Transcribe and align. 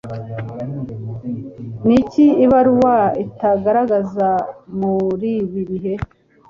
Niki 1.85 2.25
Ibaruwa 2.45 2.95
Itagaragaza 3.25 4.27
Muribi 4.77 5.61
bihe 5.71 5.93